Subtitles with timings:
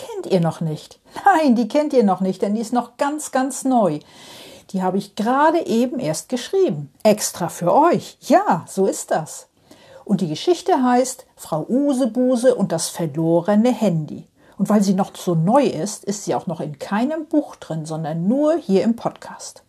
[0.00, 0.98] kennt ihr noch nicht.
[1.24, 4.00] Nein, die kennt ihr noch nicht, denn die ist noch ganz, ganz neu.
[4.70, 6.92] Die habe ich gerade eben erst geschrieben.
[7.02, 8.16] Extra für euch.
[8.20, 9.48] Ja, so ist das.
[10.04, 14.26] Und die Geschichte heißt Frau Usebuse und das verlorene Handy.
[14.58, 17.86] Und weil sie noch so neu ist, ist sie auch noch in keinem Buch drin,
[17.86, 19.62] sondern nur hier im Podcast.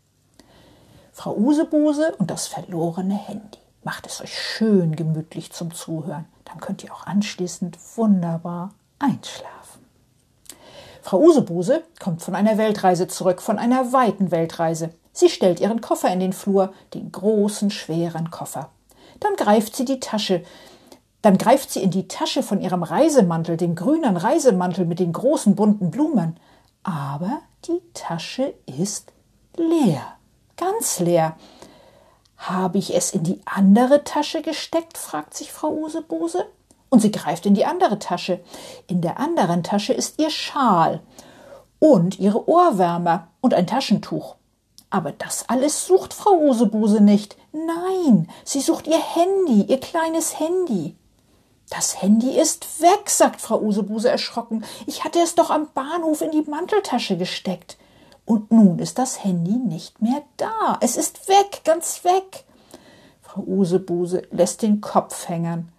[1.14, 3.60] Frau Usebuse und das verlorene Handy.
[3.84, 6.26] Macht es euch schön gemütlich zum Zuhören.
[6.46, 9.81] Dann könnt ihr auch anschließend wunderbar einschlafen.
[11.02, 14.92] Frau Usebuse kommt von einer Weltreise zurück, von einer weiten Weltreise.
[15.14, 18.70] Sie stellt ihren Koffer in den Flur, den großen, schweren Koffer.
[19.20, 20.44] Dann greift sie die Tasche,
[21.22, 25.56] dann greift sie in die Tasche von ihrem Reisemantel, dem grünen Reisemantel mit den großen
[25.56, 26.38] bunten Blumen.
[26.84, 29.12] Aber die Tasche ist
[29.58, 30.02] leer,
[30.58, 31.36] ganz leer.
[32.38, 34.98] Habe ich es in die andere Tasche gesteckt?
[34.98, 36.46] fragt sich Frau Usebuse.
[36.92, 38.42] Und sie greift in die andere Tasche.
[38.86, 41.02] In der anderen Tasche ist ihr Schal
[41.80, 44.36] und ihre Ohrwärmer und ein Taschentuch.
[44.90, 47.38] Aber das alles sucht Frau Usebuse nicht.
[47.54, 50.98] Nein, sie sucht ihr Handy, ihr kleines Handy.
[51.70, 54.66] Das Handy ist weg, sagt Frau Usebuse erschrocken.
[54.86, 57.78] Ich hatte es doch am Bahnhof in die Manteltasche gesteckt.
[58.26, 60.78] Und nun ist das Handy nicht mehr da.
[60.82, 62.44] Es ist weg, ganz weg.
[63.22, 65.72] Frau Usebuse lässt den Kopf hängen.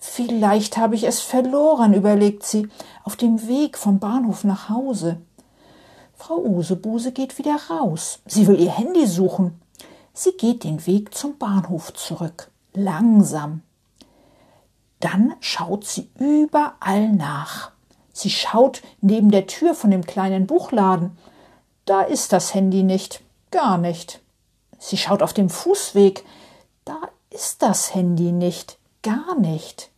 [0.00, 2.68] Vielleicht habe ich es verloren, überlegt sie,
[3.04, 5.20] auf dem Weg vom Bahnhof nach Hause.
[6.14, 8.20] Frau Usebuse geht wieder raus.
[8.26, 9.60] Sie will ihr Handy suchen.
[10.12, 13.62] Sie geht den Weg zum Bahnhof zurück, langsam.
[15.00, 17.70] Dann schaut sie überall nach.
[18.12, 21.16] Sie schaut neben der Tür von dem kleinen Buchladen,
[21.90, 24.20] da ist das Handy nicht, gar nicht.
[24.78, 26.24] Sie schaut auf dem Fußweg.
[26.84, 27.00] Da
[27.30, 29.90] ist das Handy nicht, gar nicht.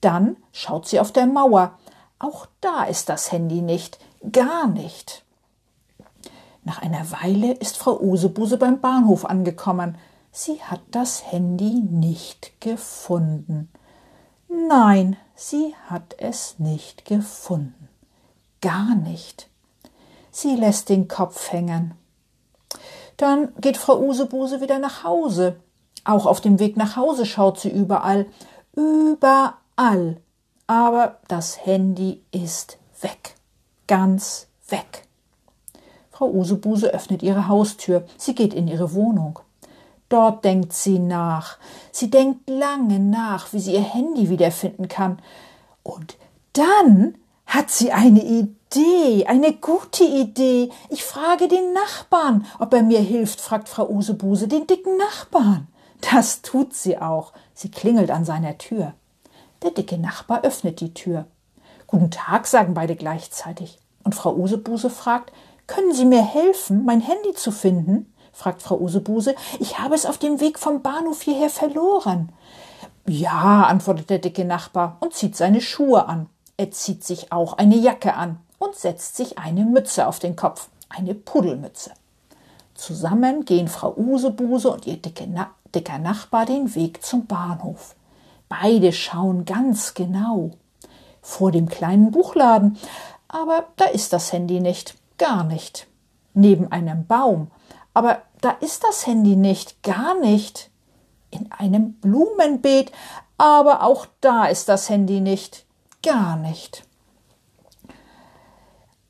[0.00, 1.78] Dann schaut sie auf der Mauer.
[2.18, 3.98] Auch da ist das Handy nicht,
[4.32, 5.24] gar nicht.
[6.64, 9.96] Nach einer Weile ist Frau Usebuse beim Bahnhof angekommen.
[10.32, 13.70] Sie hat das Handy nicht gefunden.
[14.48, 17.88] Nein, sie hat es nicht gefunden.
[18.60, 19.48] Gar nicht.
[20.30, 21.94] Sie lässt den Kopf hängen.
[23.16, 25.60] Dann geht Frau Usebuse wieder nach Hause.
[26.08, 28.24] Auch auf dem Weg nach Hause schaut sie überall.
[28.74, 30.16] Überall.
[30.66, 33.34] Aber das Handy ist weg.
[33.86, 35.06] Ganz weg.
[36.10, 38.06] Frau Usebuse öffnet ihre Haustür.
[38.16, 39.40] Sie geht in ihre Wohnung.
[40.08, 41.58] Dort denkt sie nach.
[41.92, 45.18] Sie denkt lange nach, wie sie ihr Handy wiederfinden kann.
[45.82, 46.16] Und
[46.54, 50.70] dann hat sie eine Idee, eine gute Idee.
[50.88, 55.68] Ich frage den Nachbarn, ob er mir hilft, fragt Frau Usebuse, den dicken Nachbarn.
[56.00, 57.32] Das tut sie auch.
[57.54, 58.94] Sie klingelt an seiner Tür.
[59.62, 61.26] Der dicke Nachbar öffnet die Tür.
[61.86, 63.78] Guten Tag, sagen beide gleichzeitig.
[64.04, 65.32] Und Frau Usebuse fragt,
[65.66, 68.12] können Sie mir helfen, mein Handy zu finden?
[68.32, 69.34] fragt Frau Usebuse.
[69.58, 72.30] Ich habe es auf dem Weg vom Bahnhof hierher verloren.
[73.06, 76.28] Ja, antwortet der dicke Nachbar und zieht seine Schuhe an.
[76.56, 80.68] Er zieht sich auch eine Jacke an und setzt sich eine Mütze auf den Kopf,
[80.88, 81.92] eine Pudelmütze.
[82.78, 87.96] Zusammen gehen Frau Usebuse und ihr dicke Na dicker Nachbar den Weg zum Bahnhof.
[88.48, 90.52] Beide schauen ganz genau.
[91.20, 92.78] Vor dem kleinen Buchladen,
[93.26, 95.88] aber da ist das Handy nicht, gar nicht.
[96.34, 97.50] Neben einem Baum,
[97.94, 100.70] aber da ist das Handy nicht, gar nicht.
[101.32, 102.92] In einem Blumenbeet,
[103.38, 105.66] aber auch da ist das Handy nicht,
[106.04, 106.84] gar nicht.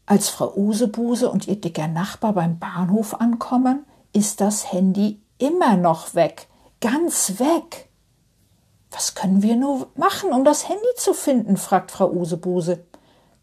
[0.08, 3.84] Als Frau Usebuse und ihr dicker Nachbar beim Bahnhof ankommen,
[4.14, 6.49] ist das Handy immer noch weg,
[6.81, 7.90] ganz weg.
[8.90, 11.58] Was können wir nur machen, um das Handy zu finden?
[11.58, 12.87] fragt Frau Usebuse.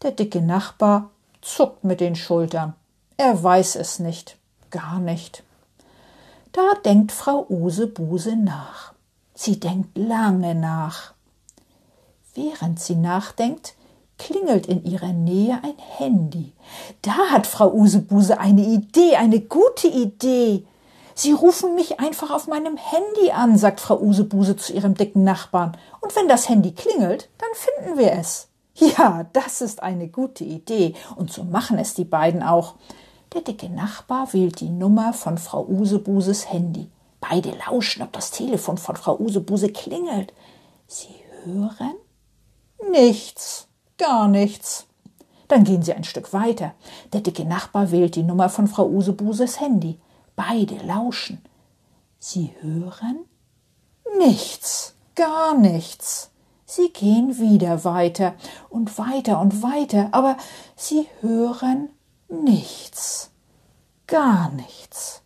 [0.02, 1.10] Der dicke Nachbar
[1.40, 2.74] zuckt mit den Schultern.
[3.16, 4.36] Er weiß es nicht,
[4.70, 5.44] gar nicht.
[6.50, 8.92] Da denkt Frau Usebuse nach.
[9.34, 11.14] Sie denkt lange nach.
[12.34, 13.76] Während sie nachdenkt,
[14.18, 16.52] klingelt in ihrer Nähe ein Handy.
[17.02, 20.64] Da hat Frau Usebuse eine Idee, eine gute Idee.
[21.14, 25.76] Sie rufen mich einfach auf meinem Handy an, sagt Frau Usebuse zu ihrem dicken Nachbarn.
[26.00, 28.48] Und wenn das Handy klingelt, dann finden wir es.
[28.74, 32.74] Ja, das ist eine gute Idee, und so machen es die beiden auch.
[33.32, 36.90] Der dicke Nachbar wählt die Nummer von Frau Usebuses Handy.
[37.20, 40.34] Beide lauschen, ob das Telefon von Frau Usebuse klingelt.
[40.86, 41.14] Sie
[41.44, 41.94] hören
[42.90, 43.65] nichts,
[43.98, 44.86] gar nichts.
[45.48, 46.74] Dann gehen sie ein Stück weiter.
[47.12, 50.00] Der dicke Nachbar wählt die Nummer von Frau Usebuses Handy.
[50.34, 51.40] Beide lauschen.
[52.18, 53.24] Sie hören
[54.18, 56.30] nichts, gar nichts.
[56.64, 58.34] Sie gehen wieder weiter
[58.68, 60.36] und weiter und weiter, aber
[60.74, 61.90] sie hören
[62.28, 63.30] nichts,
[64.08, 65.22] gar nichts.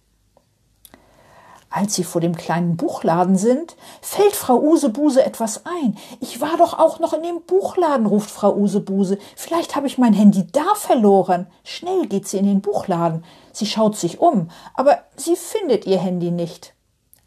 [1.73, 5.97] Als sie vor dem kleinen Buchladen sind, fällt Frau Usebuse etwas ein.
[6.19, 9.19] Ich war doch auch noch in dem Buchladen, ruft Frau Usebuse.
[9.37, 11.47] Vielleicht habe ich mein Handy da verloren.
[11.63, 13.25] Schnell geht sie in den Buchladen.
[13.53, 16.75] Sie schaut sich um, aber sie findet ihr Handy nicht.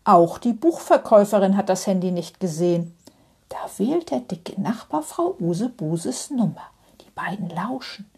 [0.04, 2.98] Auch die Buchverkäuferin hat das Handy nicht gesehen.
[3.48, 6.64] Da wählt der dicke Nachbar Frau Usebuses Nummer.
[7.00, 8.10] Die beiden lauschen.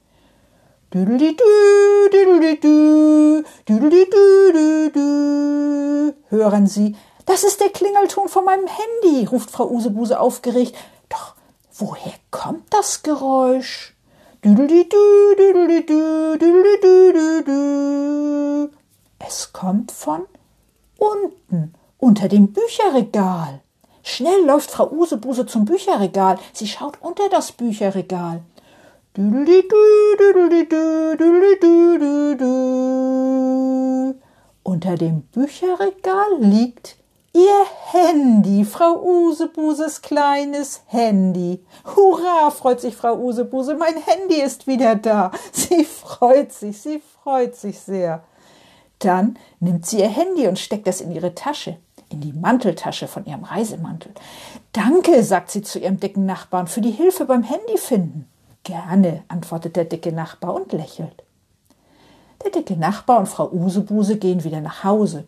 [6.29, 6.95] Hören Sie,
[7.25, 10.75] das ist der Klingelton von meinem Handy, ruft Frau Usebuse aufgeregt.
[11.09, 11.35] Doch
[11.73, 13.95] woher kommt das Geräusch?
[19.19, 20.25] Es kommt von
[20.99, 23.61] unten, unter dem Bücherregal.
[24.03, 26.37] Schnell läuft Frau Usebuse zum Bücherregal.
[26.53, 28.43] Sie schaut unter das Bücherregal.
[34.63, 36.97] Unter dem Bücherregal liegt
[37.31, 41.63] ihr Handy, Frau Usebuses kleines Handy.
[41.95, 45.31] Hurra, freut sich Frau Usebuse, mein Handy ist wieder da.
[45.53, 48.21] Sie freut sich, sie freut sich sehr.
[48.99, 51.77] Dann nimmt sie ihr Handy und steckt es in ihre Tasche,
[52.09, 54.11] in die Manteltasche von ihrem Reisemantel.
[54.73, 58.27] Danke, sagt sie zu ihrem dicken Nachbarn, für die Hilfe beim Handy finden.
[58.65, 61.23] Gerne, antwortet der dicke Nachbar und lächelt.
[62.43, 65.25] Der dicke Nachbar und Frau Usebuse gehen wieder nach Hause.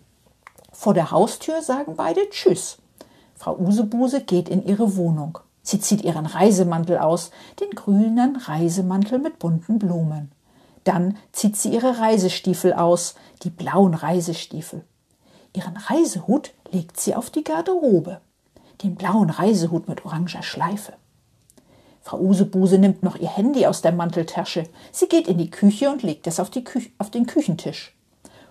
[0.73, 2.79] Vor der Haustür sagen beide Tschüss.
[3.35, 5.37] Frau Usebuse geht in ihre Wohnung.
[5.61, 7.29] Sie zieht ihren Reisemantel aus,
[7.59, 10.31] den grünen Reisemantel mit bunten Blumen.
[10.83, 13.13] Dann zieht sie ihre Reisestiefel aus,
[13.43, 14.83] die blauen Reisestiefel.
[15.53, 18.19] Ihren Reisehut legt sie auf die Garderobe,
[18.81, 20.93] den blauen Reisehut mit oranger Schleife.
[22.01, 24.63] Frau Usebuse nimmt noch ihr Handy aus der Manteltasche.
[24.91, 27.95] Sie geht in die Küche und legt es auf, Kü auf den Küchentisch.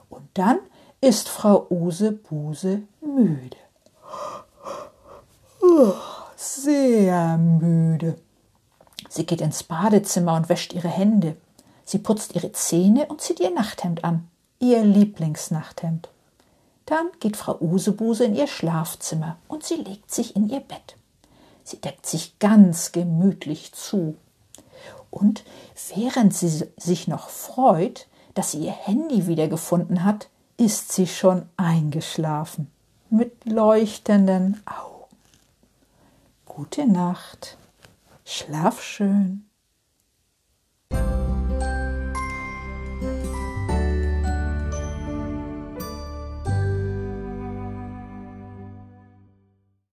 [0.08, 0.58] Und dann
[1.00, 3.56] ist Frau Usebuse müde.
[6.36, 8.16] Sehr müde.
[9.08, 11.36] Sie geht ins Badezimmer und wäscht ihre Hände.
[11.84, 14.28] Sie putzt ihre Zähne und zieht ihr Nachthemd an,
[14.58, 16.08] ihr Lieblingsnachthemd.
[16.84, 20.96] Dann geht Frau Usebuse in ihr Schlafzimmer und sie legt sich in ihr Bett.
[21.66, 24.16] Sie deckt sich ganz gemütlich zu.
[25.10, 25.42] Und
[25.96, 30.28] während sie sich noch freut, dass sie ihr Handy wiedergefunden hat,
[30.58, 32.70] ist sie schon eingeschlafen
[33.10, 35.16] mit leuchtenden Augen.
[36.44, 37.58] Gute Nacht,
[38.24, 39.48] schlaf schön.